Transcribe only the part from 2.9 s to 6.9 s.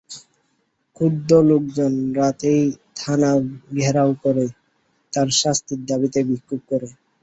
থানা ঘেরাও করে তাঁর শাস্তির দাবিতে বিক্ষোভ করে।